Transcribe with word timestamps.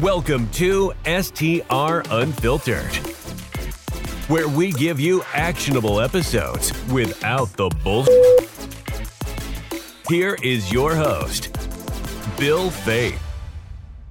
Welcome 0.00 0.50
to 0.54 0.92
STR 1.04 2.02
Unfiltered, 2.10 2.96
where 4.26 4.48
we 4.48 4.72
give 4.72 4.98
you 4.98 5.22
actionable 5.32 6.00
episodes 6.00 6.72
without 6.88 7.52
the 7.52 7.68
bull. 7.84 8.04
Here 10.08 10.36
is 10.42 10.72
your 10.72 10.96
host, 10.96 11.52
Bill 12.40 12.70
Faeth. 12.70 13.20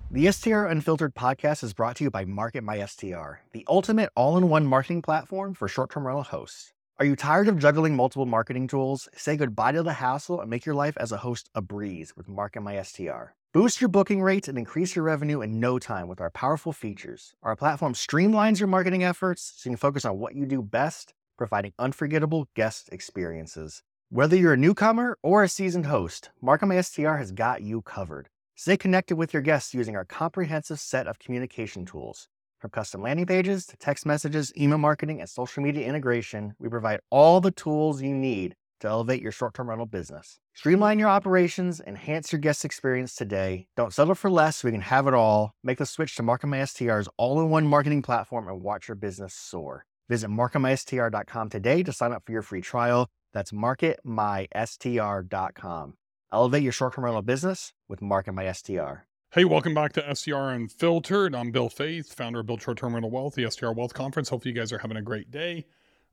The 0.09 0.31
STR 0.31 0.67
Unfiltered 0.67 1.15
podcast 1.15 1.65
is 1.65 1.73
brought 1.73 1.97
to 1.97 2.05
you 2.05 2.09
by 2.09 2.23
Market 2.23 2.63
My 2.63 2.85
STR, 2.85 3.41
the 3.51 3.65
ultimate 3.67 4.09
all 4.15 4.37
in 4.37 4.47
one 4.47 4.65
marketing 4.65 5.01
platform 5.01 5.53
for 5.53 5.67
short 5.67 5.91
term 5.91 6.07
rental 6.07 6.23
hosts. 6.23 6.71
Are 6.97 7.05
you 7.05 7.17
tired 7.17 7.49
of 7.49 7.59
juggling 7.59 7.97
multiple 7.97 8.25
marketing 8.25 8.69
tools? 8.69 9.09
Say 9.17 9.35
goodbye 9.35 9.73
to 9.73 9.83
the 9.83 9.91
hassle 9.91 10.39
and 10.39 10.49
make 10.49 10.65
your 10.65 10.75
life 10.75 10.95
as 10.95 11.11
a 11.11 11.17
host 11.17 11.49
a 11.53 11.61
breeze 11.61 12.15
with 12.15 12.29
Market 12.29 12.61
My 12.61 12.81
STR. 12.81 13.33
Boost 13.53 13.79
your 13.81 13.87
booking 13.87 14.19
rates 14.19 14.47
and 14.47 14.57
increase 14.57 14.95
your 14.95 15.05
revenue 15.05 15.41
in 15.41 15.59
no 15.59 15.77
time 15.77 16.07
with 16.07 16.19
our 16.19 16.31
powerful 16.31 16.73
features. 16.73 17.35
Our 17.43 17.55
platform 17.55 17.93
streamlines 17.93 18.57
your 18.57 18.65
marketing 18.65 19.03
efforts 19.03 19.53
so 19.55 19.69
you 19.69 19.75
can 19.75 19.77
focus 19.77 20.05
on 20.05 20.17
what 20.17 20.33
you 20.33 20.47
do 20.47 20.63
best, 20.63 21.13
providing 21.37 21.71
unforgettable 21.77 22.47
guest 22.55 22.89
experiences. 22.91 23.83
Whether 24.09 24.35
you're 24.35 24.53
a 24.53 24.57
newcomer 24.57 25.19
or 25.21 25.43
a 25.43 25.47
seasoned 25.47 25.85
host, 25.85 26.31
Market 26.41 26.65
My 26.65 26.81
STR 26.81 27.17
has 27.17 27.31
got 27.31 27.61
you 27.61 27.83
covered. 27.83 28.27
Stay 28.55 28.75
connected 28.75 29.17
with 29.17 29.33
your 29.33 29.43
guests 29.43 29.71
using 29.75 29.95
our 29.95 30.05
comprehensive 30.05 30.79
set 30.79 31.05
of 31.05 31.19
communication 31.19 31.85
tools. 31.85 32.29
From 32.57 32.71
custom 32.71 33.03
landing 33.03 33.27
pages 33.27 33.67
to 33.67 33.77
text 33.77 34.03
messages, 34.07 34.51
email 34.57 34.79
marketing, 34.79 35.19
and 35.19 35.29
social 35.29 35.61
media 35.61 35.85
integration, 35.85 36.55
we 36.57 36.69
provide 36.69 37.01
all 37.11 37.39
the 37.39 37.51
tools 37.51 38.01
you 38.01 38.15
need 38.15 38.55
to 38.83 38.89
elevate 38.89 39.21
your 39.21 39.31
short 39.31 39.55
term 39.55 39.69
rental 39.69 39.87
business. 39.87 40.37
Hmm. 40.37 40.59
Streamline 40.59 40.99
your 40.99 41.09
operations, 41.09 41.81
enhance 41.85 42.31
your 42.31 42.39
guest 42.39 42.63
experience 42.63 43.13
today. 43.15 43.67
Don't 43.75 43.93
settle 43.93 44.15
for 44.15 44.29
less 44.29 44.57
so 44.57 44.67
we 44.67 44.71
can 44.71 44.81
have 44.81 45.07
it 45.07 45.13
all. 45.13 45.55
Make 45.63 45.79
the 45.79 45.85
switch 45.85 46.15
to 46.15 46.23
MarketMySTR's 46.23 47.09
all 47.17 47.41
in 47.41 47.49
one 47.49 47.65
marketing 47.65 48.03
platform 48.03 48.47
and 48.47 48.61
watch 48.61 48.87
your 48.87 48.95
business 48.95 49.33
soar. 49.33 49.85
Visit 50.09 50.29
marketmystr.com 50.29 51.49
today 51.49 51.83
to 51.83 51.93
sign 51.93 52.11
up 52.11 52.23
for 52.25 52.33
your 52.33 52.41
free 52.41 52.61
trial. 52.61 53.07
That's 53.33 53.51
marketmystr.com. 53.51 55.93
Elevate 56.31 56.63
your 56.63 56.71
short 56.71 56.95
term 56.95 57.05
rental 57.05 57.21
business 57.21 57.73
with 57.87 57.99
MarketMySTR. 58.01 59.01
Hey, 59.33 59.45
welcome 59.45 59.73
back 59.73 59.93
to 59.93 60.15
STR 60.15 60.35
Unfiltered. 60.35 61.33
I'm 61.33 61.51
Bill 61.51 61.69
Faeth, 61.69 62.13
founder 62.13 62.41
of 62.41 62.45
Build 62.45 62.61
Short 62.61 62.77
Term 62.77 62.93
Rental 62.93 63.09
Wealth, 63.09 63.33
the 63.33 63.49
STR 63.49 63.71
Wealth 63.71 63.95
Conference. 63.95 64.29
Hopefully, 64.29 64.53
you 64.53 64.59
guys 64.59 64.71
are 64.71 64.77
having 64.77 64.97
a 64.97 65.01
great 65.01 65.31
day. 65.31 65.65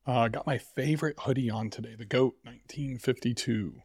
Uh, 0.06 0.28
got 0.28 0.46
my 0.46 0.58
favorite 0.58 1.18
hoodie 1.20 1.50
on 1.50 1.70
today, 1.70 1.94
the 1.96 2.04
GOAT 2.04 2.34
1952. 2.42 3.82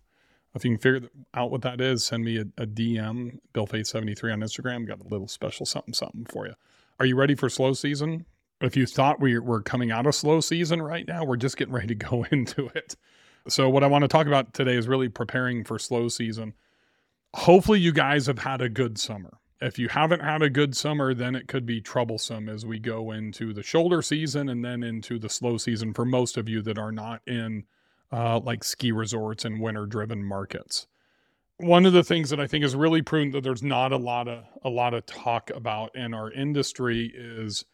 If 0.54 0.64
you 0.64 0.72
can 0.72 0.80
figure 0.80 1.10
out 1.34 1.52
what 1.52 1.62
that 1.64 1.82
is, 1.82 2.06
send 2.06 2.24
me 2.24 2.38
a, 2.38 2.46
a 2.58 2.66
DM, 2.66 3.40
Bill 3.52 3.68
Faeth 3.68 3.88
73 3.88 4.32
on 4.32 4.40
Instagram. 4.40 4.88
Got 4.88 5.02
a 5.02 5.08
little 5.08 5.28
special 5.28 5.66
something 5.66 5.94
something 5.94 6.26
for 6.26 6.48
you. 6.48 6.54
Are 7.00 7.06
you 7.06 7.16
ready 7.16 7.36
for 7.36 7.50
slow 7.50 7.74
season? 7.74 8.26
If 8.62 8.78
you 8.78 8.86
thought 8.86 9.20
we 9.20 9.38
were 9.38 9.62
coming 9.62 9.92
out 9.92 10.06
of 10.06 10.16
slow 10.16 10.40
season 10.40 10.82
right 10.82 11.06
now, 11.06 11.26
we're 11.26 11.36
just 11.36 11.58
getting 11.58 11.74
ready 11.74 11.88
to 11.88 11.96
go 12.10 12.26
into 12.32 12.68
it. 12.74 12.96
So, 13.48 13.70
what 13.70 13.84
I 13.84 13.88
want 13.88 14.04
to 14.04 14.08
talk 14.08 14.28
about 14.28 14.54
today 14.54 14.76
is 14.76 14.88
really 14.88 15.10
preparing 15.10 15.66
for 15.66 15.78
slow 15.78 16.08
season 16.08 16.54
hopefully 17.36 17.80
you 17.80 17.92
guys 17.92 18.28
have 18.28 18.40
had 18.40 18.62
a 18.62 18.70
good 18.70 18.98
summer. 18.98 19.38
If 19.66 19.80
you 19.80 19.88
haven't 19.90 20.22
had 20.22 20.44
a 20.44 20.50
good 20.52 20.78
summer, 20.78 21.16
then 21.16 21.34
it 21.34 21.48
could 21.48 21.66
be 21.66 21.82
troublesome 21.82 22.48
as 22.48 22.68
we 22.68 22.78
go 22.78 23.10
into 23.10 23.52
the 23.52 23.64
shoulder 23.64 24.04
season 24.04 24.48
and 24.48 24.64
then 24.64 24.84
into 24.84 25.18
the 25.18 25.28
slow 25.28 25.58
season 25.58 25.92
for 25.92 26.06
most 26.06 26.38
of 26.38 26.48
you 26.48 26.62
that 26.62 26.78
are 26.78 26.92
not 26.92 27.24
in 27.26 27.64
uh, 28.12 28.40
like 28.40 28.64
ski 28.64 28.92
resorts 28.92 29.44
and 29.44 29.60
winter 29.60 29.88
driven 29.88 30.24
markets. 30.24 30.86
One 31.58 31.88
of 31.88 31.94
the 31.94 32.04
things 32.04 32.30
that 32.30 32.40
I 32.40 32.46
think 32.46 32.64
is 32.64 32.76
really 32.76 33.02
prudent 33.02 33.34
that 33.34 33.44
there's 33.44 33.64
not 33.64 33.92
a 33.92 33.98
lot 33.98 34.28
of 34.28 34.44
a 34.64 34.70
lot 34.70 34.94
of 34.94 35.08
talk 35.08 35.50
about 35.50 35.96
in 35.96 36.14
our 36.14 36.32
industry 36.32 37.12
is 37.16 37.66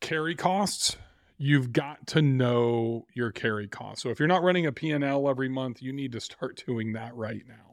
carry 0.00 0.34
costs. 0.34 0.98
You've 1.38 1.72
got 1.72 2.06
to 2.08 2.20
know 2.20 3.06
your 3.14 3.32
carry 3.32 3.68
costs. 3.68 4.02
So 4.02 4.10
if 4.10 4.18
you're 4.18 4.28
not 4.28 4.42
running 4.42 4.66
a 4.66 4.72
P&L 4.72 5.30
every 5.30 5.48
month, 5.48 5.80
you 5.80 5.94
need 5.94 6.12
to 6.12 6.20
start 6.20 6.62
doing 6.66 6.92
that 6.92 7.16
right 7.16 7.42
now 7.48 7.71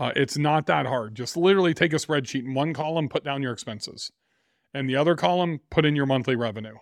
uh, 0.00 0.12
it's 0.16 0.38
not 0.38 0.66
that 0.66 0.86
hard. 0.86 1.14
Just 1.14 1.36
literally 1.36 1.74
take 1.74 1.92
a 1.92 1.96
spreadsheet 1.96 2.46
in 2.46 2.54
one 2.54 2.72
column, 2.72 3.08
put 3.08 3.22
down 3.22 3.42
your 3.42 3.52
expenses, 3.52 4.10
and 4.72 4.88
the 4.88 4.96
other 4.96 5.14
column, 5.14 5.60
put 5.68 5.84
in 5.84 5.94
your 5.94 6.06
monthly 6.06 6.34
revenue. 6.34 6.76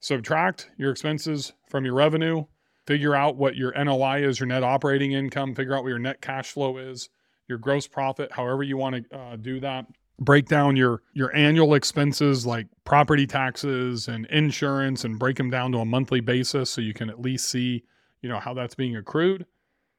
Subtract 0.00 0.70
your 0.78 0.90
expenses 0.90 1.52
from 1.68 1.84
your 1.84 1.94
revenue, 1.94 2.44
figure 2.86 3.14
out 3.14 3.36
what 3.36 3.54
your 3.54 3.72
NOI 3.72 4.24
is, 4.24 4.40
your 4.40 4.46
net 4.46 4.62
operating 4.62 5.12
income, 5.12 5.54
figure 5.54 5.74
out 5.74 5.82
what 5.82 5.90
your 5.90 5.98
net 5.98 6.22
cash 6.22 6.52
flow 6.52 6.78
is, 6.78 7.10
your 7.48 7.58
gross 7.58 7.86
profit, 7.86 8.32
however 8.32 8.62
you 8.62 8.78
want 8.78 9.10
to 9.10 9.16
uh, 9.16 9.36
do 9.36 9.60
that. 9.60 9.84
Break 10.18 10.46
down 10.46 10.76
your 10.76 11.02
your 11.12 11.34
annual 11.36 11.74
expenses 11.74 12.46
like 12.46 12.68
property 12.84 13.26
taxes 13.26 14.08
and 14.08 14.24
insurance, 14.26 15.04
and 15.04 15.18
break 15.18 15.36
them 15.36 15.50
down 15.50 15.72
to 15.72 15.78
a 15.78 15.84
monthly 15.84 16.20
basis 16.20 16.70
so 16.70 16.80
you 16.80 16.94
can 16.94 17.10
at 17.10 17.20
least 17.20 17.50
see, 17.50 17.82
you 18.22 18.28
know, 18.28 18.38
how 18.38 18.54
that's 18.54 18.74
being 18.76 18.96
accrued. 18.96 19.44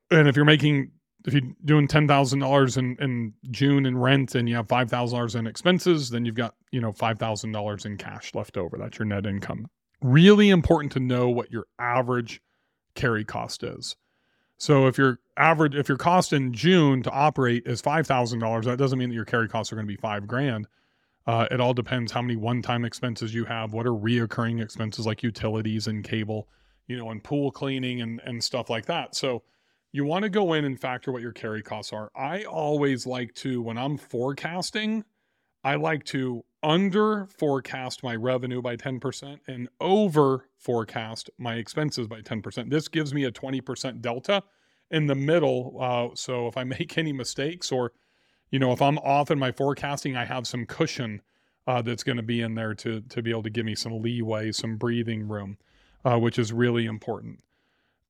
And 0.09 0.27
if 0.27 0.35
you're 0.35 0.45
making 0.45 0.91
if 1.25 1.33
you're 1.33 1.53
doing 1.63 1.87
ten 1.87 2.07
thousand 2.07 2.39
dollars 2.39 2.77
in 2.77 2.97
in 2.99 3.33
June 3.51 3.85
in 3.85 3.97
rent 3.97 4.35
and 4.35 4.47
you 4.47 4.55
have 4.55 4.67
five 4.67 4.89
thousand 4.89 5.17
dollars 5.17 5.35
in 5.35 5.47
expenses, 5.47 6.09
then 6.09 6.25
you've 6.25 6.35
got 6.35 6.55
you 6.71 6.79
know 6.79 6.91
five 6.91 7.19
thousand 7.19 7.51
dollars 7.51 7.85
in 7.85 7.97
cash 7.97 8.33
left 8.35 8.57
over. 8.57 8.77
That's 8.77 8.99
your 8.99 9.05
net 9.05 9.25
income. 9.25 9.67
Really 10.01 10.49
important 10.49 10.91
to 10.93 10.99
know 10.99 11.29
what 11.29 11.51
your 11.51 11.65
average 11.79 12.41
carry 12.93 13.25
cost 13.25 13.63
is. 13.63 13.95
So 14.57 14.87
if 14.87 14.97
your 14.97 15.19
average 15.37 15.75
if 15.75 15.89
your 15.89 15.97
cost 15.97 16.31
in 16.31 16.53
June 16.53 17.03
to 17.03 17.11
operate 17.11 17.63
is 17.65 17.81
five 17.81 18.07
thousand 18.07 18.39
dollars, 18.39 18.65
that 18.65 18.77
doesn't 18.77 18.99
mean 18.99 19.09
that 19.09 19.15
your 19.15 19.25
carry 19.25 19.49
costs 19.49 19.71
are 19.71 19.75
going 19.75 19.87
to 19.87 19.93
be 19.93 19.99
five 19.99 20.27
grand. 20.27 20.67
Uh, 21.27 21.47
it 21.49 21.59
all 21.59 21.73
depends 21.73 22.11
how 22.11 22.21
many 22.21 22.35
one-time 22.35 22.85
expenses 22.85 23.33
you 23.33 23.45
have, 23.45 23.73
what 23.73 23.87
are 23.87 23.93
reoccurring 23.93 24.61
expenses 24.61 25.07
like 25.07 25.23
utilities 25.23 25.87
and 25.87 26.03
cable, 26.03 26.47
you 26.85 26.95
know, 26.95 27.09
and 27.09 27.23
pool 27.23 27.51
cleaning 27.51 28.01
and 28.01 28.21
and 28.25 28.43
stuff 28.43 28.69
like 28.69 28.85
that. 28.85 29.15
So 29.15 29.41
you 29.95 30.03
want 30.03 30.23
to 30.23 30.29
go 30.29 30.51
in 30.51 30.65
and 30.65 30.77
factor 30.77 31.09
what 31.09 31.21
your 31.21 31.31
carry 31.31 31.63
costs 31.63 31.93
are. 31.93 32.11
I 32.13 32.43
always 32.43 33.07
like 33.07 33.33
to, 33.35 33.61
when 33.61 33.77
I'm 33.77 33.97
forecasting, 33.97 35.05
I 35.63 35.75
like 35.75 36.03
to 36.05 36.43
under 36.61 37.27
forecast 37.27 38.03
my 38.03 38.13
revenue 38.13 38.61
by 38.61 38.75
10% 38.75 39.39
and 39.47 39.69
over 39.79 40.49
forecast 40.57 41.29
my 41.37 41.55
expenses 41.55 42.07
by 42.09 42.19
10%. 42.19 42.69
This 42.69 42.89
gives 42.89 43.13
me 43.13 43.23
a 43.23 43.31
20% 43.31 44.01
delta 44.01 44.43
in 44.91 45.05
the 45.05 45.15
middle. 45.15 45.77
Uh, 45.79 46.13
so 46.13 46.47
if 46.49 46.57
I 46.57 46.63
make 46.65 46.97
any 46.97 47.13
mistakes 47.13 47.71
or, 47.71 47.93
you 48.51 48.59
know, 48.59 48.73
if 48.73 48.81
I'm 48.81 48.97
off 48.97 49.31
in 49.31 49.39
my 49.39 49.53
forecasting, 49.53 50.17
I 50.17 50.25
have 50.25 50.45
some 50.45 50.65
cushion 50.65 51.21
uh, 51.67 51.81
that's 51.81 52.03
going 52.03 52.17
to 52.17 52.23
be 52.23 52.41
in 52.41 52.55
there 52.55 52.73
to, 52.75 52.99
to 52.99 53.21
be 53.21 53.29
able 53.29 53.43
to 53.43 53.49
give 53.49 53.65
me 53.65 53.75
some 53.75 54.01
leeway, 54.01 54.51
some 54.51 54.75
breathing 54.75 55.25
room, 55.25 55.57
uh, 56.03 56.19
which 56.19 56.37
is 56.37 56.51
really 56.51 56.85
important 56.85 57.39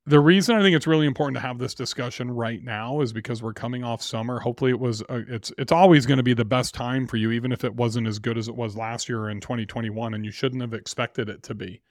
the 0.08 0.20
reason 0.20 0.56
I 0.56 0.62
think 0.62 0.76
it's 0.76 0.86
really 0.86 1.08
important 1.08 1.36
to 1.36 1.42
have 1.42 1.58
this 1.58 1.74
discussion 1.74 2.30
right 2.30 2.64
now 2.64 3.02
is 3.02 3.12
because 3.12 3.42
we're 3.42 3.54
coming 3.54 3.84
off 3.84 4.04
summer. 4.04 4.40
Hopefully, 4.40 4.70
it 4.70 4.80
was 4.80 5.02
a, 5.10 5.24
it's 5.28 5.52
it's 5.58 5.72
always 5.72 6.06
going 6.06 6.18
to 6.18 6.24
be 6.24 6.36
the 6.36 6.46
best 6.46 6.76
time 6.76 7.08
for 7.08 7.18
you, 7.18 7.32
even 7.32 7.52
if 7.52 7.64
it 7.64 7.74
wasn't 7.74 8.08
as 8.08 8.20
good 8.20 8.38
as 8.38 8.48
it 8.48 8.56
was 8.56 8.78
last 8.78 9.10
year 9.10 9.30
in 9.30 9.42
2021, 9.42 10.14
and 10.14 10.24
you 10.24 10.32
shouldn't 10.32 10.62
have 10.62 10.74
expected 10.74 11.28
it 11.28 11.42
to 11.44 11.56
be. 11.56 11.82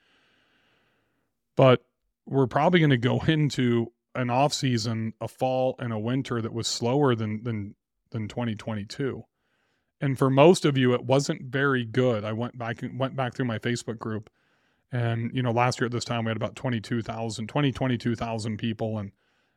But 1.57 1.83
we're 2.25 2.47
probably 2.47 2.79
going 2.79 2.89
to 2.91 2.97
go 2.97 3.19
into 3.27 3.91
an 4.15 4.29
off 4.29 4.53
season, 4.53 5.13
a 5.19 5.27
fall 5.27 5.75
and 5.79 5.91
a 5.91 5.99
winter 5.99 6.41
that 6.41 6.53
was 6.53 6.67
slower 6.67 7.15
than 7.15 7.43
than 7.43 7.75
than 8.11 8.29
2022. 8.29 9.25
And 9.99 10.17
for 10.17 10.29
most 10.29 10.63
of 10.63 10.77
you, 10.77 10.93
it 10.93 11.03
wasn't 11.03 11.41
very 11.41 11.83
good. 11.83 12.23
I 12.23 12.31
went 12.31 12.57
back 12.57 12.81
went 12.93 13.17
back 13.17 13.33
through 13.33 13.45
my 13.45 13.59
Facebook 13.59 13.99
group 13.99 14.29
and, 14.91 15.31
you 15.33 15.41
know, 15.41 15.51
last 15.51 15.79
year 15.79 15.85
at 15.85 15.91
this 15.91 16.05
time, 16.05 16.25
we 16.25 16.29
had 16.29 16.37
about 16.37 16.55
22,000, 16.55 17.47
20, 17.47 17.71
22,000 17.71 18.57
people. 18.57 18.97
And, 18.97 19.11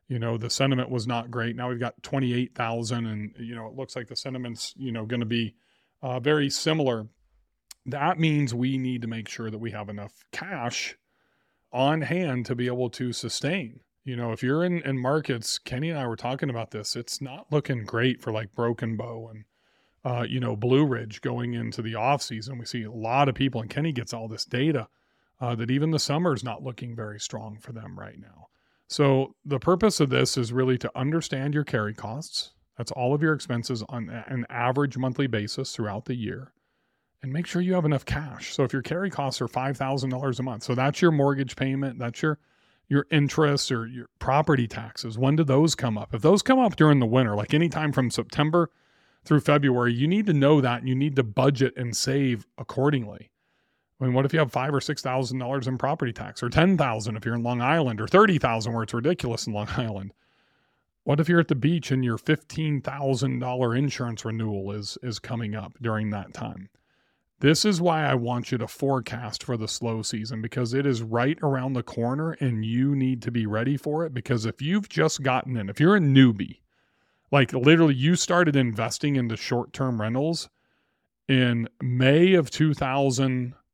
you 0.08 0.18
know, 0.18 0.36
the 0.36 0.50
sentiment 0.50 0.90
was 0.90 1.06
not 1.06 1.30
great. 1.30 1.54
Now 1.54 1.68
we've 1.68 1.80
got 1.80 2.02
28,000. 2.02 3.06
And, 3.06 3.34
you 3.38 3.54
know, 3.54 3.66
it 3.66 3.74
looks 3.74 3.94
like 3.94 4.08
the 4.08 4.16
sentiment's, 4.16 4.74
you 4.76 4.92
know, 4.92 5.04
going 5.04 5.20
to 5.20 5.26
be 5.26 5.54
uh, 6.02 6.20
very 6.20 6.50
similar. 6.50 7.06
That 7.86 8.19
means 8.19 8.54
we 8.54 8.78
need 8.78 9.02
to 9.02 9.08
make 9.08 9.28
sure 9.28 9.50
that 9.50 9.58
we 9.58 9.70
have 9.70 9.88
enough 9.88 10.25
cash 10.32 10.96
on 11.72 12.02
hand 12.02 12.46
to 12.46 12.54
be 12.54 12.66
able 12.66 12.90
to 12.90 13.12
sustain. 13.12 13.81
You 14.04 14.16
know, 14.16 14.32
if 14.32 14.42
you're 14.42 14.64
in, 14.64 14.81
in 14.82 14.98
markets, 14.98 15.58
Kenny 15.58 15.90
and 15.90 15.98
I 15.98 16.06
were 16.06 16.16
talking 16.16 16.48
about 16.48 16.70
this, 16.70 16.96
it's 16.96 17.20
not 17.20 17.52
looking 17.52 17.84
great 17.84 18.22
for 18.22 18.32
like 18.32 18.54
Broken 18.54 18.96
Bow 18.96 19.31
and, 19.31 19.44
uh, 20.04 20.22
you 20.22 20.40
know, 20.40 20.56
Blue 20.56 20.86
Ridge 20.86 21.20
going 21.20 21.52
into 21.52 21.82
the 21.82 21.94
off 21.94 22.22
season. 22.22 22.56
We 22.58 22.64
see 22.64 22.84
a 22.84 22.90
lot 22.90 23.28
of 23.28 23.34
people, 23.34 23.60
and 23.60 23.69
Kenny 23.69 23.92
gets 23.92 24.14
all 24.14 24.26
this 24.26 24.46
data 24.46 24.88
uh, 25.40 25.55
that 25.55 25.70
even 25.70 25.90
the 25.90 25.99
summer 25.99 26.35
is 26.35 26.44
not 26.44 26.62
looking 26.62 26.94
very 26.94 27.20
strong 27.20 27.58
for 27.58 27.73
them 27.73 27.99
right 27.99 28.19
now. 28.19 28.49
So 28.88 29.35
the 29.44 29.58
purpose 29.58 30.00
of 30.00 30.11
this 30.11 30.37
is 30.37 30.52
really 30.52 30.79
to 30.79 30.90
understand 30.99 31.55
your 31.55 31.64
carry 31.64 31.94
costs. 31.94 32.52
That's 32.76 32.93
all 32.93 33.14
of 33.14 33.23
your 33.23 33.35
expenses 33.35 33.85
on 33.88 34.08
an 34.08 34.46
average 34.49 34.96
monthly 34.96 35.26
basis 35.26 35.73
throughout 35.73 36.06
the 36.06 36.14
year. 36.14 36.52
And 37.23 37.32
make 37.32 37.46
sure 37.46 37.61
you 37.61 37.75
have 37.75 37.85
enough 37.85 38.05
cash. 38.05 38.55
So 38.55 38.62
if 38.62 38.73
your 38.73 38.82
carry 38.82 39.11
costs 39.11 39.40
are 39.40 39.49
$5,000 39.49 40.38
a 40.38 40.43
month, 40.43 40.62
so 40.62 40.75
that's 40.75 41.02
your 41.02 41.11
mortgage 41.11 41.56
payment, 41.56 41.99
that's 41.99 42.23
your 42.23 42.38
your 42.88 43.06
interest 43.11 43.70
or 43.70 43.87
your 43.87 44.08
property 44.19 44.67
taxes. 44.67 45.19
When 45.19 45.37
do 45.37 45.44
those 45.44 45.75
come 45.75 45.99
up? 45.99 46.14
If 46.14 46.23
those 46.23 46.41
come 46.41 46.58
up 46.58 46.76
during 46.76 47.00
the 47.00 47.06
winter, 47.06 47.37
like 47.37 47.52
anytime 47.52 47.93
from 47.93 48.11
September 48.11 48.70
through 49.25 49.41
February, 49.41 49.93
you 49.93 50.08
need 50.08 50.25
to 50.26 50.32
know 50.32 50.61
that 50.62 50.81
and 50.81 50.88
you 50.88 50.94
need 50.94 51.14
to 51.17 51.23
budget 51.23 51.75
and 51.76 51.94
save 51.94 52.46
accordingly. 52.56 53.31
I 54.00 54.04
mean, 54.04 54.14
what 54.14 54.24
if 54.24 54.32
you 54.32 54.38
have 54.38 54.52
five 54.52 54.74
or 54.74 54.80
six 54.80 55.02
thousand 55.02 55.38
dollars 55.38 55.66
in 55.66 55.78
property 55.78 56.12
tax, 56.12 56.42
or 56.42 56.48
ten 56.48 56.76
thousand 56.76 57.16
if 57.16 57.24
you're 57.24 57.34
in 57.34 57.42
Long 57.42 57.60
Island, 57.60 58.00
or 58.00 58.06
thirty 58.06 58.38
thousand 58.38 58.72
where 58.72 58.82
it's 58.84 58.94
ridiculous 58.94 59.46
in 59.46 59.52
Long 59.52 59.68
Island? 59.76 60.12
What 61.04 61.20
if 61.20 61.28
you're 61.28 61.40
at 61.40 61.48
the 61.48 61.54
beach 61.54 61.90
and 61.90 62.04
your 62.04 62.18
fifteen 62.18 62.80
thousand 62.80 63.40
dollar 63.40 63.74
insurance 63.74 64.24
renewal 64.24 64.72
is 64.72 64.98
is 65.02 65.18
coming 65.18 65.54
up 65.54 65.74
during 65.80 66.10
that 66.10 66.32
time? 66.32 66.68
This 67.40 67.64
is 67.64 67.80
why 67.80 68.04
I 68.04 68.14
want 68.14 68.50
you 68.50 68.58
to 68.58 68.66
forecast 68.66 69.44
for 69.44 69.56
the 69.56 69.68
slow 69.68 70.02
season 70.02 70.42
because 70.42 70.74
it 70.74 70.84
is 70.84 71.02
right 71.02 71.38
around 71.40 71.74
the 71.74 71.84
corner 71.84 72.32
and 72.32 72.64
you 72.64 72.96
need 72.96 73.22
to 73.22 73.30
be 73.30 73.46
ready 73.46 73.76
for 73.76 74.04
it. 74.04 74.12
Because 74.12 74.44
if 74.44 74.60
you've 74.60 74.88
just 74.88 75.22
gotten 75.22 75.56
in, 75.56 75.68
if 75.68 75.78
you're 75.78 75.94
a 75.94 76.00
newbie, 76.00 76.58
like 77.30 77.52
literally 77.52 77.94
you 77.94 78.16
started 78.16 78.56
investing 78.56 79.14
into 79.14 79.36
short 79.36 79.72
term 79.72 80.00
rentals 80.00 80.48
in 81.28 81.68
May 81.80 82.34
of 82.34 82.50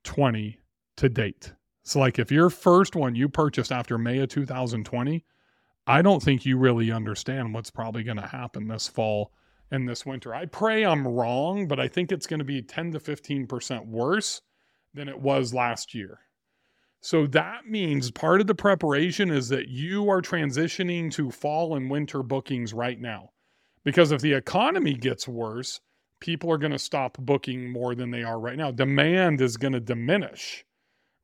2020 0.05 0.61
to 0.97 1.09
date. 1.09 1.53
So, 1.83 1.99
like 1.99 2.19
if 2.19 2.31
your 2.31 2.51
first 2.51 2.97
one 2.97 3.15
you 3.15 3.29
purchased 3.29 3.73
after 3.73 3.99
May 3.99 4.19
of 4.21 4.29
2020, 4.29 5.25
I 5.87 6.03
don't 6.03 6.23
think 6.23 6.47
you 6.47 6.57
really 6.57 6.91
understand 6.91 7.53
what's 7.53 7.71
probably 7.71 8.03
going 8.03 8.17
to 8.17 8.27
happen 8.27 8.69
this 8.69 8.89
fall 8.89 9.33
and 9.71 9.89
this 9.89 10.07
winter. 10.07 10.35
I 10.35 10.47
pray 10.47 10.85
I'm 10.85 11.07
wrong, 11.07 11.69
but 11.69 11.79
I 11.79 11.89
think 11.89 12.11
it's 12.11 12.27
going 12.27 12.39
to 12.39 12.45
be 12.45 12.63
10 12.63 12.93
to 12.93 13.01
15% 13.01 13.87
worse 13.87 14.41
than 14.95 15.09
it 15.09 15.21
was 15.21 15.53
last 15.53 15.95
year. 15.95 16.21
So 17.01 17.27
that 17.29 17.67
means 17.67 18.11
part 18.11 18.41
of 18.41 18.47
the 18.47 18.55
preparation 18.55 19.31
is 19.31 19.51
that 19.51 19.69
you 19.69 20.09
are 20.09 20.23
transitioning 20.23 21.13
to 21.13 21.31
fall 21.31 21.77
and 21.77 21.91
winter 21.91 22.23
bookings 22.23 22.73
right 22.73 22.99
now. 22.99 23.31
Because 23.85 24.11
if 24.11 24.23
the 24.23 24.33
economy 24.33 24.95
gets 24.95 25.29
worse, 25.29 25.81
people 26.25 26.51
are 26.51 26.57
going 26.57 26.73
to 26.73 26.79
stop 26.79 27.19
booking 27.19 27.71
more 27.71 27.95
than 27.95 28.11
they 28.11 28.23
are 28.23 28.41
right 28.41 28.57
now. 28.57 28.71
Demand 28.71 29.43
is 29.43 29.59
going 29.59 29.75
to 29.75 29.81
diminish, 29.81 30.65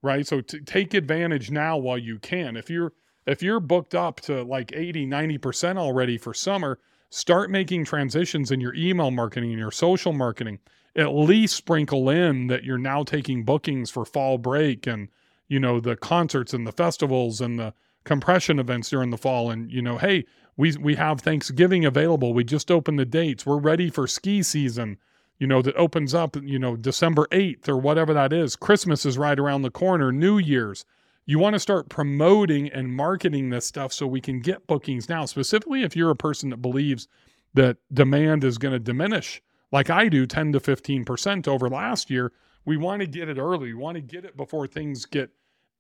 right? 0.03 0.27
So 0.27 0.43
to 0.43 0.61
take 0.61 0.93
advantage 0.93 1.51
now 1.51 1.79
while 1.79 1.97
you 1.97 2.19
can. 2.19 2.55
If 2.55 2.69
you're 2.69 2.93
if 3.25 3.43
you're 3.43 3.61
booked 3.61 3.95
up 3.95 4.21
to 4.23 4.43
like 4.43 4.73
80, 4.75 5.07
90% 5.07 5.79
already 5.79 6.19
for 6.19 6.35
summer, 6.35 6.79
start 7.09 7.51
making 7.51 7.87
transitions 7.87 8.51
in 8.51 8.61
your 8.61 8.75
email 8.75 9.11
marketing 9.11 9.51
and 9.51 9.59
your 9.59 9.71
social 9.71 10.13
marketing. 10.13 10.59
At 10.95 11.15
least 11.15 11.57
sprinkle 11.57 12.11
in 12.11 12.49
that 12.49 12.65
you're 12.65 12.77
now 12.77 13.03
taking 13.03 13.45
bookings 13.45 13.89
for 13.89 14.05
fall 14.05 14.37
break 14.37 14.87
and 14.87 15.09
you 15.49 15.61
know 15.61 15.81
the 15.81 15.97
concerts 15.97 16.53
and 16.53 16.67
the 16.67 16.73
festivals 16.73 17.41
and 17.41 17.59
the 17.59 17.73
compression 18.05 18.59
events 18.59 18.91
during 18.91 19.11
the 19.11 19.19
fall 19.19 19.51
and 19.51 19.71
you 19.71 19.83
know 19.83 19.99
hey 19.99 20.25
we 20.61 20.77
we 20.77 20.95
have 20.97 21.21
Thanksgiving 21.21 21.87
available. 21.87 22.35
We 22.35 22.45
just 22.45 22.71
opened 22.71 22.99
the 22.99 23.07
dates. 23.07 23.47
We're 23.47 23.59
ready 23.59 23.89
for 23.89 24.07
ski 24.07 24.43
season. 24.43 24.99
You 25.39 25.47
know 25.47 25.63
that 25.63 25.75
opens 25.77 26.15
up. 26.15 26.37
You 26.37 26.59
know 26.59 26.77
December 26.77 27.27
eighth 27.33 27.67
or 27.69 27.79
whatever 27.79 28.13
that 28.13 28.33
is. 28.33 28.57
Christmas 28.57 29.07
is 29.07 29.17
right 29.17 29.39
around 29.39 29.63
the 29.63 29.71
corner. 29.71 30.13
New 30.13 30.37
Year's. 30.37 30.85
You 31.25 31.39
want 31.39 31.55
to 31.55 31.61
start 31.61 31.89
promoting 31.89 32.69
and 32.69 32.95
marketing 32.95 33.49
this 33.49 33.67
stuff 33.67 33.93
so 33.93 34.07
we 34.07 34.21
can 34.21 34.41
get 34.41 34.67
bookings 34.67 35.09
now. 35.09 35.25
Specifically, 35.25 35.83
if 35.83 35.97
you're 35.97 36.11
a 36.11 36.17
person 36.17 36.51
that 36.51 36.59
believes 36.59 37.09
that 37.55 37.79
demand 37.93 38.45
is 38.45 38.59
going 38.59 38.73
to 38.73 38.79
diminish, 38.79 39.41
like 39.73 39.89
I 39.89 40.09
do, 40.09 40.27
ten 40.27 40.53
to 40.53 40.61
fifteen 40.61 41.07
percent 41.07 41.49
over 41.49 41.71
last 41.71 42.11
year. 42.11 42.33
We 42.67 42.77
want 42.77 43.01
to 43.01 43.07
get 43.07 43.31
it 43.31 43.39
early. 43.39 43.69
We 43.69 43.75
want 43.75 43.95
to 43.95 44.03
get 44.03 44.27
it 44.27 44.37
before 44.37 44.67
things 44.67 45.07
get 45.07 45.31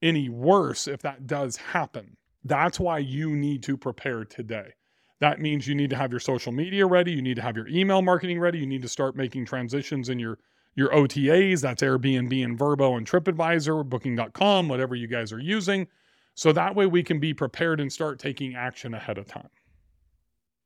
any 0.03 0.29
worse 0.29 0.87
if 0.87 1.03
that 1.03 1.27
does 1.27 1.57
happen. 1.57 2.17
That's 2.45 2.81
why 2.81 2.99
you 2.99 3.37
need 3.37 3.63
to 3.65 3.77
prepare 3.77 4.25
today. 4.25 4.73
That 5.21 5.41
means 5.41 5.67
you 5.67 5.75
need 5.75 5.91
to 5.91 5.97
have 5.97 6.11
your 6.11 6.21
social 6.21 6.53
media 6.53 6.87
ready, 6.87 7.13
you 7.13 7.23
need 7.23 7.37
to 7.37 7.43
have 7.43 7.57
your 7.57 7.69
email 7.69 8.01
marketing 8.01 8.41
ready, 8.41 8.59
you 8.59 8.67
need 8.67 8.83
to 8.83 8.89
start 8.89 9.17
making 9.17 9.45
transitions 9.47 10.09
in 10.09 10.19
your 10.19 10.39
your 10.77 10.91
OTAs, 10.91 11.61
that's 11.61 11.83
Airbnb 11.83 12.45
and 12.45 12.59
Vrbo 12.59 12.97
and 12.97 13.07
TripAdvisor, 13.07 13.89
booking.com, 13.89 14.69
whatever 14.69 14.95
you 14.95 15.09
guys 15.09 15.33
are 15.33 15.41
using. 15.41 15.89
So 16.35 16.53
that 16.53 16.75
way 16.75 16.87
we 16.87 17.03
can 17.03 17.19
be 17.19 17.35
prepared 17.35 17.81
and 17.81 17.93
start 17.93 18.19
taking 18.19 18.55
action 18.55 18.95
ahead 18.95 19.19
of 19.19 19.27
time. 19.27 19.51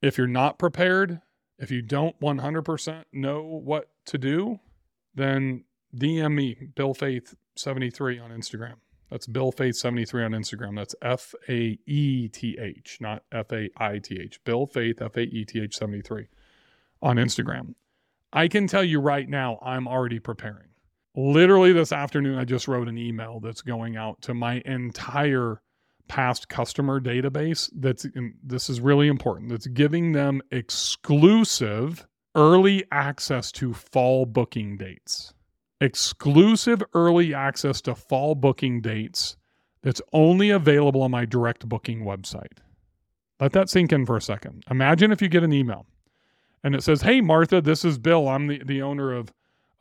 If 0.01 0.17
you're 0.17 0.27
not 0.27 0.59
prepared, 0.59 1.21
if 1.57 1.71
you 1.71 1.81
don't 1.81 2.17
100% 2.21 3.03
know 3.13 3.41
what 3.41 3.89
to 4.05 4.17
do, 4.17 4.59
then 5.15 5.63
DM 5.95 6.33
me, 6.33 6.69
Bill 6.75 6.93
Faeth 6.93 7.33
73 7.55 8.19
on 8.19 8.29
Instagram. 8.29 8.75
That's 9.09 9.27
Bill 9.27 9.51
Faeth 9.51 9.75
73 9.75 10.23
on 10.23 10.31
Instagram. 10.31 10.75
That's 10.75 10.95
F 11.01 11.35
A 11.47 11.77
E 11.85 12.27
T 12.29 12.57
H, 12.59 12.97
not 12.99 13.23
F 13.31 13.51
A 13.51 13.69
I 13.77 13.99
T 13.99 14.19
H. 14.19 14.43
Bill 14.43 14.67
Faeth, 14.67 15.01
F 15.01 15.15
A 15.15 15.21
E 15.21 15.45
T 15.45 15.61
H 15.61 15.75
73 15.75 16.27
on 17.01 17.17
Instagram. 17.17 17.75
I 18.33 18.47
can 18.47 18.67
tell 18.67 18.83
you 18.83 18.99
right 18.99 19.29
now, 19.29 19.59
I'm 19.61 19.87
already 19.87 20.19
preparing. 20.19 20.69
Literally 21.15 21.71
this 21.71 21.93
afternoon, 21.93 22.37
I 22.37 22.43
just 22.43 22.67
wrote 22.67 22.89
an 22.89 22.97
email 22.97 23.39
that's 23.39 23.61
going 23.61 23.95
out 23.95 24.21
to 24.23 24.33
my 24.33 24.61
entire 24.65 25.61
past 26.07 26.49
customer 26.49 26.99
database. 26.99 27.69
That's, 27.73 28.05
this 28.43 28.69
is 28.69 28.81
really 28.81 29.07
important, 29.07 29.51
that's 29.51 29.67
giving 29.67 30.11
them 30.11 30.41
exclusive 30.51 32.05
early 32.35 32.83
access 32.91 33.51
to 33.53 33.73
fall 33.73 34.25
booking 34.25 34.75
dates 34.75 35.34
exclusive 35.81 36.83
early 36.93 37.33
access 37.33 37.81
to 37.81 37.95
fall 37.95 38.35
booking 38.35 38.81
dates 38.81 39.37
that's 39.81 40.01
only 40.13 40.49
available 40.49 41.03
on 41.03 41.11
my 41.11 41.25
direct 41.25 41.67
booking 41.67 42.03
website. 42.03 42.59
Let 43.39 43.51
that 43.51 43.69
sink 43.69 43.91
in 43.91 44.05
for 44.05 44.17
a 44.17 44.21
second. 44.21 44.63
Imagine 44.71 45.11
if 45.11 45.21
you 45.21 45.27
get 45.27 45.43
an 45.43 45.53
email 45.53 45.85
and 46.63 46.73
it 46.73 46.83
says, 46.83 47.01
Hey, 47.01 47.21
Martha, 47.21 47.61
this 47.61 47.85
is 47.85 47.97
Bill. 47.97 48.27
I'm 48.27 48.47
the, 48.47 48.63
the 48.63 48.81
owner 48.81 49.13
of 49.13 49.31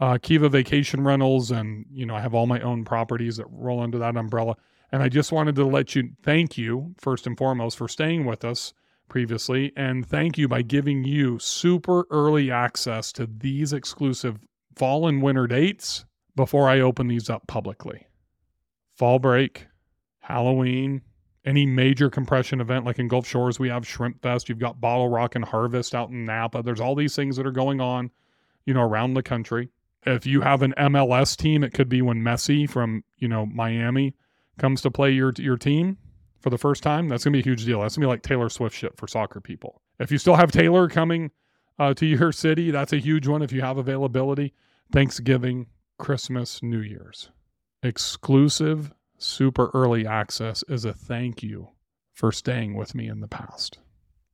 uh, 0.00 0.18
Kiva 0.20 0.48
Vacation 0.48 1.04
Rentals, 1.04 1.50
and 1.50 1.86
you 1.90 2.04
know 2.04 2.14
I 2.14 2.20
have 2.20 2.34
all 2.34 2.46
my 2.46 2.60
own 2.60 2.84
properties 2.84 3.36
that 3.36 3.46
roll 3.50 3.80
under 3.80 3.98
that 3.98 4.16
umbrella. 4.16 4.56
And 4.92 5.02
I 5.02 5.08
just 5.08 5.32
wanted 5.32 5.56
to 5.56 5.64
let 5.64 5.94
you 5.94 6.10
thank 6.22 6.56
you 6.58 6.94
first 6.98 7.26
and 7.26 7.36
foremost 7.36 7.78
for 7.78 7.88
staying 7.88 8.26
with 8.26 8.44
us 8.44 8.72
previously, 9.08 9.72
and 9.76 10.06
thank 10.06 10.36
you 10.36 10.48
by 10.48 10.62
giving 10.62 11.04
you 11.04 11.38
super 11.38 12.06
early 12.10 12.50
access 12.50 13.12
to 13.12 13.26
these 13.26 13.72
exclusive 13.72 14.38
fall 14.76 15.06
and 15.06 15.22
winter 15.22 15.46
dates 15.46 16.04
before 16.36 16.68
I 16.68 16.80
open 16.80 17.08
these 17.08 17.30
up 17.30 17.46
publicly. 17.46 18.06
Fall 18.96 19.18
break, 19.18 19.66
Halloween, 20.20 21.02
any 21.44 21.66
major 21.66 22.08
compression 22.08 22.60
event 22.60 22.84
like 22.84 22.98
in 22.98 23.08
Gulf 23.08 23.26
Shores, 23.26 23.58
we 23.58 23.68
have 23.68 23.86
Shrimp 23.86 24.22
Fest. 24.22 24.48
You've 24.48 24.58
got 24.58 24.80
BottleRock 24.80 25.34
and 25.34 25.44
Harvest 25.44 25.94
out 25.94 26.10
in 26.10 26.24
Napa. 26.24 26.62
There's 26.62 26.80
all 26.80 26.94
these 26.94 27.14
things 27.14 27.36
that 27.36 27.46
are 27.46 27.52
going 27.52 27.80
on, 27.80 28.10
you 28.64 28.74
know, 28.74 28.82
around 28.82 29.14
the 29.14 29.22
country. 29.22 29.68
If 30.06 30.26
you 30.26 30.40
have 30.40 30.62
an 30.62 30.74
MLS 30.78 31.36
team, 31.36 31.62
it 31.64 31.74
could 31.74 31.88
be 31.88 32.02
when 32.02 32.22
Messi 32.22 32.68
from, 32.68 33.04
you 33.18 33.28
know, 33.28 33.46
Miami 33.46 34.14
comes 34.58 34.80
to 34.82 34.90
play 34.90 35.10
your 35.10 35.32
your 35.36 35.56
team 35.56 35.98
for 36.40 36.50
the 36.50 36.58
first 36.58 36.82
time. 36.82 37.08
That's 37.08 37.24
gonna 37.24 37.32
be 37.32 37.40
a 37.40 37.44
huge 37.44 37.64
deal. 37.64 37.80
That's 37.80 37.96
gonna 37.96 38.06
be 38.06 38.10
like 38.10 38.22
Taylor 38.22 38.48
Swift 38.48 38.76
shit 38.76 38.96
for 38.96 39.06
soccer 39.06 39.40
people. 39.40 39.80
If 39.98 40.10
you 40.12 40.18
still 40.18 40.36
have 40.36 40.52
Taylor 40.52 40.88
coming 40.88 41.30
uh, 41.78 41.94
to 41.94 42.06
your 42.06 42.32
city. 42.32 42.70
That's 42.70 42.92
a 42.92 42.98
huge 42.98 43.26
one 43.26 43.42
if 43.42 43.52
you 43.52 43.60
have 43.60 43.78
availability. 43.78 44.52
Thanksgiving, 44.92 45.66
Christmas, 45.98 46.62
New 46.62 46.80
Year's. 46.80 47.30
Exclusive, 47.82 48.92
super 49.18 49.70
early 49.74 50.06
access 50.06 50.64
is 50.68 50.84
a 50.84 50.92
thank 50.92 51.42
you 51.42 51.68
for 52.12 52.32
staying 52.32 52.74
with 52.74 52.94
me 52.94 53.08
in 53.08 53.20
the 53.20 53.28
past. 53.28 53.78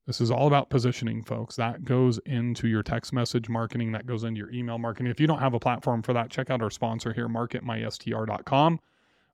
This 0.06 0.20
is 0.20 0.30
all 0.30 0.46
about 0.46 0.70
positioning, 0.70 1.22
folks. 1.22 1.56
That 1.56 1.84
goes 1.84 2.18
into 2.26 2.66
your 2.66 2.82
text 2.82 3.12
message 3.12 3.48
marketing, 3.48 3.92
that 3.92 4.06
goes 4.06 4.24
into 4.24 4.38
your 4.38 4.50
email 4.50 4.78
marketing. 4.78 5.10
If 5.10 5.20
you 5.20 5.26
don't 5.26 5.38
have 5.38 5.54
a 5.54 5.60
platform 5.60 6.02
for 6.02 6.12
that, 6.12 6.30
check 6.30 6.50
out 6.50 6.62
our 6.62 6.70
sponsor 6.70 7.12
here, 7.12 7.28
marketmystr.com. 7.28 8.80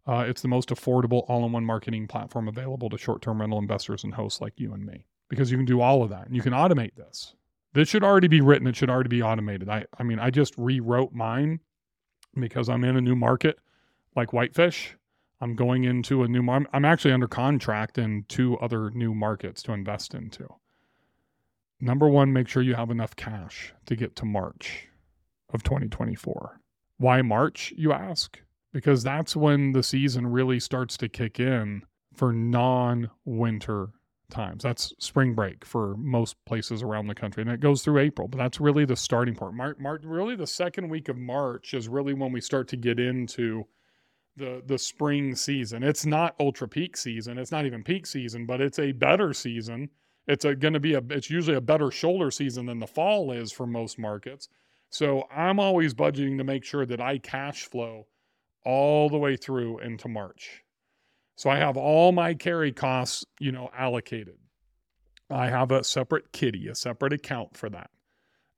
Uh, 0.06 0.24
it's 0.28 0.42
the 0.42 0.48
most 0.48 0.68
affordable 0.68 1.24
all 1.28 1.44
in 1.46 1.52
one 1.52 1.64
marketing 1.64 2.06
platform 2.06 2.46
available 2.46 2.88
to 2.90 2.98
short 2.98 3.22
term 3.22 3.40
rental 3.40 3.58
investors 3.58 4.04
and 4.04 4.14
hosts 4.14 4.40
like 4.40 4.60
you 4.60 4.72
and 4.72 4.84
me 4.84 5.06
because 5.28 5.50
you 5.50 5.56
can 5.56 5.66
do 5.66 5.80
all 5.80 6.02
of 6.02 6.10
that 6.10 6.26
and 6.26 6.36
you 6.36 6.42
can 6.42 6.52
automate 6.52 6.94
this. 6.94 7.34
This 7.76 7.90
should 7.90 8.02
already 8.02 8.28
be 8.28 8.40
written. 8.40 8.66
It 8.66 8.74
should 8.74 8.88
already 8.88 9.10
be 9.10 9.22
automated. 9.22 9.68
I, 9.68 9.84
I 9.98 10.02
mean, 10.02 10.18
I 10.18 10.30
just 10.30 10.54
rewrote 10.56 11.12
mine 11.12 11.60
because 12.34 12.70
I'm 12.70 12.82
in 12.84 12.96
a 12.96 13.02
new 13.02 13.14
market 13.14 13.58
like 14.16 14.32
Whitefish. 14.32 14.96
I'm 15.42 15.54
going 15.54 15.84
into 15.84 16.22
a 16.22 16.28
new 16.28 16.42
market. 16.42 16.70
I'm 16.72 16.86
actually 16.86 17.12
under 17.12 17.28
contract 17.28 17.98
in 17.98 18.24
two 18.28 18.56
other 18.60 18.88
new 18.92 19.12
markets 19.12 19.62
to 19.64 19.74
invest 19.74 20.14
into. 20.14 20.48
Number 21.78 22.08
one, 22.08 22.32
make 22.32 22.48
sure 22.48 22.62
you 22.62 22.76
have 22.76 22.90
enough 22.90 23.14
cash 23.14 23.74
to 23.84 23.94
get 23.94 24.16
to 24.16 24.24
March 24.24 24.88
of 25.52 25.62
2024. 25.62 26.58
Why 26.96 27.20
March, 27.20 27.74
you 27.76 27.92
ask? 27.92 28.40
Because 28.72 29.02
that's 29.02 29.36
when 29.36 29.72
the 29.72 29.82
season 29.82 30.28
really 30.28 30.60
starts 30.60 30.96
to 30.96 31.10
kick 31.10 31.38
in 31.38 31.82
for 32.14 32.32
non 32.32 33.10
winter 33.26 33.90
times. 34.30 34.62
That's 34.62 34.92
spring 34.98 35.34
break 35.34 35.64
for 35.64 35.96
most 35.96 36.36
places 36.44 36.82
around 36.82 37.06
the 37.06 37.14
country, 37.14 37.42
and 37.42 37.50
it 37.50 37.60
goes 37.60 37.82
through 37.82 37.98
April. 37.98 38.28
But 38.28 38.38
that's 38.38 38.60
really 38.60 38.84
the 38.84 38.96
starting 38.96 39.34
point. 39.34 39.54
March, 39.54 39.78
March, 39.78 40.02
really, 40.04 40.36
the 40.36 40.46
second 40.46 40.88
week 40.88 41.08
of 41.08 41.16
March 41.16 41.74
is 41.74 41.88
really 41.88 42.14
when 42.14 42.32
we 42.32 42.40
start 42.40 42.68
to 42.68 42.76
get 42.76 42.98
into 42.98 43.66
the 44.36 44.62
the 44.66 44.78
spring 44.78 45.34
season. 45.34 45.82
It's 45.82 46.06
not 46.06 46.36
ultra 46.38 46.68
peak 46.68 46.96
season. 46.96 47.38
It's 47.38 47.52
not 47.52 47.66
even 47.66 47.82
peak 47.82 48.06
season, 48.06 48.46
but 48.46 48.60
it's 48.60 48.78
a 48.78 48.92
better 48.92 49.32
season. 49.32 49.90
It's 50.26 50.44
going 50.44 50.72
to 50.72 50.80
be 50.80 50.94
a 50.94 51.02
it's 51.10 51.30
usually 51.30 51.56
a 51.56 51.60
better 51.60 51.90
shoulder 51.90 52.30
season 52.30 52.66
than 52.66 52.78
the 52.78 52.86
fall 52.86 53.32
is 53.32 53.52
for 53.52 53.66
most 53.66 53.98
markets. 53.98 54.48
So 54.90 55.24
I'm 55.34 55.58
always 55.58 55.94
budgeting 55.94 56.38
to 56.38 56.44
make 56.44 56.64
sure 56.64 56.86
that 56.86 57.00
I 57.00 57.18
cash 57.18 57.64
flow 57.64 58.06
all 58.64 59.08
the 59.08 59.18
way 59.18 59.36
through 59.36 59.78
into 59.80 60.08
March. 60.08 60.64
So 61.36 61.50
I 61.50 61.56
have 61.56 61.76
all 61.76 62.12
my 62.12 62.34
carry 62.34 62.72
costs, 62.72 63.24
you 63.38 63.52
know, 63.52 63.70
allocated. 63.76 64.36
I 65.30 65.48
have 65.48 65.70
a 65.70 65.84
separate 65.84 66.32
kitty, 66.32 66.68
a 66.68 66.74
separate 66.74 67.12
account 67.12 67.56
for 67.56 67.68
that. 67.70 67.90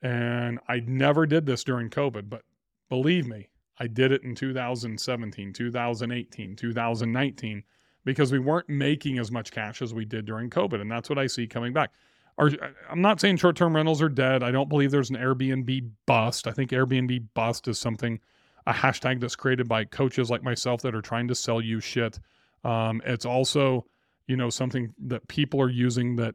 And 0.01 0.61
I 0.69 0.81
never 0.81 1.27
did 1.27 1.45
this 1.45 1.65
during 1.65 1.91
COVID, 1.91 2.29
but 2.29 2.43
believe 2.89 3.27
me, 3.27 3.49
I 3.81 3.87
did 3.87 4.13
it 4.13 4.23
in 4.23 4.35
2017, 4.35 5.53
2018, 5.53 6.57
2019 6.57 7.63
because 8.05 8.33
we 8.33 8.39
weren't 8.39 8.69
making 8.69 9.19
as 9.19 9.31
much 9.31 9.51
cash 9.51 9.83
as 9.83 9.93
we 9.93 10.05
did 10.05 10.25
during 10.25 10.51
COVID. 10.51 10.81
And 10.81 10.91
that's 10.91 11.09
what 11.09 11.19
I 11.19 11.27
see 11.27 11.47
coming 11.47 11.73
back. 11.73 11.91
I'm 12.39 13.03
not 13.03 13.21
saying 13.21 13.39
short 13.39 13.57
term 13.57 13.75
rentals 13.75 14.01
are 14.01 14.09
dead. 14.09 14.45
I 14.45 14.53
don't 14.53 14.69
believe 14.69 14.93
there's 14.93 15.11
an 15.11 15.17
Airbnb 15.17 15.91
bust. 16.07 16.47
I 16.47 16.53
think 16.53 16.71
Airbnb 16.71 17.27
bust 17.35 17.67
is 17.67 17.81
something, 17.81 18.21
a 18.67 18.73
hashtag 18.73 19.21
that's 19.21 19.35
created 19.35 19.69
by 19.69 19.85
coaches 19.85 20.31
like 20.31 20.45
myself 20.45 20.83
that 20.83 20.95
are 20.95 21.03
trying 21.03 21.27
to 21.29 21.35
sell 21.35 21.61
you 21.61 21.81
shit. 21.81 22.21
Um, 22.65 23.00
it's 23.05 23.25
also, 23.25 23.87
you 24.27 24.37
know, 24.37 24.50
something 24.50 24.95
that 25.07 25.29
people 25.29 25.61
are 25.61 25.71
using 25.71 26.17
that 26.17 26.35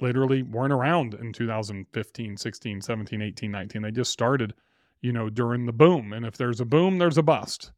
literally 0.00 0.42
weren't 0.42 0.72
around 0.72 1.14
in 1.14 1.32
2015, 1.32 2.36
16, 2.36 2.80
17, 2.80 3.22
18, 3.22 3.50
19. 3.50 3.82
They 3.82 3.90
just 3.90 4.12
started, 4.12 4.54
you 5.00 5.12
know, 5.12 5.30
during 5.30 5.66
the 5.66 5.72
boom. 5.72 6.12
And 6.12 6.26
if 6.26 6.36
there's 6.36 6.60
a 6.60 6.64
boom, 6.64 6.98
there's 6.98 7.18
a 7.18 7.22
bust. 7.22 7.72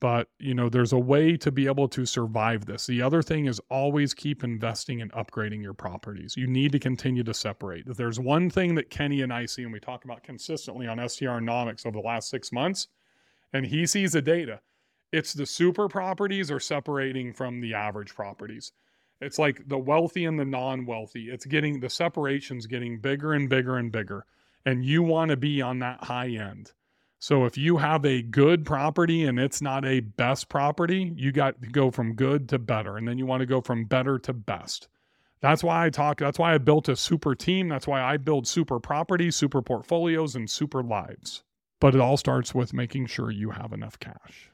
But, 0.00 0.28
you 0.38 0.54
know, 0.54 0.70
there's 0.70 0.94
a 0.94 0.98
way 0.98 1.36
to 1.36 1.52
be 1.52 1.66
able 1.66 1.86
to 1.88 2.06
survive 2.06 2.64
this. 2.64 2.86
The 2.86 3.02
other 3.02 3.20
thing 3.20 3.44
is 3.44 3.60
always 3.68 4.14
keep 4.14 4.42
investing 4.42 5.02
and 5.02 5.12
upgrading 5.12 5.62
your 5.62 5.74
properties. 5.74 6.38
You 6.38 6.46
need 6.46 6.72
to 6.72 6.78
continue 6.78 7.22
to 7.24 7.34
separate. 7.34 7.86
If 7.86 7.98
there's 7.98 8.18
one 8.18 8.48
thing 8.48 8.76
that 8.76 8.88
Kenny 8.88 9.20
and 9.20 9.30
I 9.30 9.44
see, 9.44 9.62
and 9.62 9.72
we 9.72 9.78
talk 9.78 10.06
about 10.06 10.22
consistently 10.22 10.86
on 10.86 10.96
STRonomics 10.96 11.84
over 11.84 12.00
the 12.00 12.06
last 12.06 12.30
six 12.30 12.50
months, 12.50 12.88
and 13.52 13.66
he 13.66 13.84
sees 13.84 14.12
the 14.12 14.22
data, 14.22 14.60
it's 15.12 15.32
the 15.32 15.46
super 15.46 15.88
properties 15.88 16.50
are 16.50 16.60
separating 16.60 17.32
from 17.32 17.60
the 17.60 17.74
average 17.74 18.14
properties. 18.14 18.72
It's 19.20 19.38
like 19.38 19.68
the 19.68 19.78
wealthy 19.78 20.24
and 20.24 20.38
the 20.38 20.44
non-wealthy. 20.44 21.30
It's 21.30 21.44
getting 21.44 21.80
the 21.80 21.90
separation's 21.90 22.66
getting 22.66 22.98
bigger 22.98 23.34
and 23.34 23.48
bigger 23.48 23.76
and 23.76 23.92
bigger. 23.92 24.24
And 24.64 24.84
you 24.84 25.02
want 25.02 25.30
to 25.30 25.36
be 25.36 25.60
on 25.60 25.78
that 25.80 26.04
high 26.04 26.28
end. 26.28 26.72
So 27.18 27.44
if 27.44 27.58
you 27.58 27.76
have 27.76 28.06
a 28.06 28.22
good 28.22 28.64
property 28.64 29.24
and 29.24 29.38
it's 29.38 29.60
not 29.60 29.84
a 29.84 30.00
best 30.00 30.48
property, 30.48 31.12
you 31.16 31.32
got 31.32 31.60
to 31.60 31.68
go 31.68 31.90
from 31.90 32.14
good 32.14 32.48
to 32.48 32.58
better. 32.58 32.96
And 32.96 33.06
then 33.06 33.18
you 33.18 33.26
want 33.26 33.40
to 33.40 33.46
go 33.46 33.60
from 33.60 33.84
better 33.84 34.18
to 34.20 34.32
best. 34.32 34.88
That's 35.42 35.62
why 35.62 35.84
I 35.84 35.90
talk. 35.90 36.18
That's 36.18 36.38
why 36.38 36.54
I 36.54 36.58
built 36.58 36.88
a 36.88 36.96
super 36.96 37.34
team. 37.34 37.68
That's 37.68 37.86
why 37.86 38.02
I 38.02 38.16
build 38.16 38.46
super 38.46 38.78
properties, 38.78 39.36
super 39.36 39.60
portfolios, 39.60 40.34
and 40.34 40.48
super 40.48 40.82
lives. 40.82 41.42
But 41.78 41.94
it 41.94 42.00
all 42.00 42.16
starts 42.16 42.54
with 42.54 42.72
making 42.72 43.06
sure 43.06 43.30
you 43.30 43.50
have 43.50 43.72
enough 43.72 43.98
cash. 43.98 44.49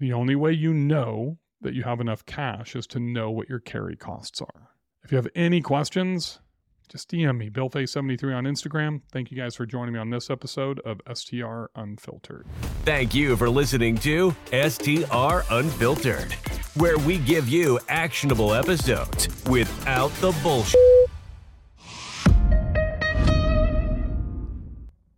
The 0.00 0.14
only 0.14 0.34
way 0.34 0.52
you 0.52 0.72
know 0.72 1.36
that 1.60 1.74
you 1.74 1.82
have 1.82 2.00
enough 2.00 2.24
cash 2.24 2.74
is 2.74 2.86
to 2.86 2.98
know 2.98 3.30
what 3.30 3.50
your 3.50 3.58
carry 3.58 3.96
costs 3.96 4.40
are. 4.40 4.70
If 5.04 5.12
you 5.12 5.16
have 5.16 5.28
any 5.34 5.60
questions, 5.60 6.40
just 6.88 7.10
DM 7.10 7.36
me, 7.36 7.50
BillFaeth73 7.50 8.34
on 8.34 8.44
Instagram. 8.44 9.02
Thank 9.12 9.30
you 9.30 9.36
guys 9.36 9.54
for 9.54 9.66
joining 9.66 9.92
me 9.92 10.00
on 10.00 10.08
this 10.08 10.30
episode 10.30 10.80
of 10.80 11.02
STR 11.14 11.66
Unfiltered. 11.76 12.46
Thank 12.86 13.14
you 13.14 13.36
for 13.36 13.50
listening 13.50 13.96
to 13.98 14.34
STR 14.46 15.40
Unfiltered, 15.50 16.32
where 16.78 16.96
we 17.00 17.18
give 17.18 17.50
you 17.50 17.78
actionable 17.90 18.54
episodes 18.54 19.28
without 19.50 20.12
the 20.22 20.34
bullshit. 20.42 20.80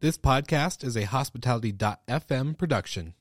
This 0.01 0.19
podcast 0.19 0.83
is 0.83 0.97
a 0.97 1.05
hospitality.fm 1.05 2.59
production. 2.59 3.15